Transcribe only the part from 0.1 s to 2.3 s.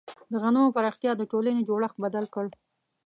د غنمو پراختیا د ټولنې جوړښت بدل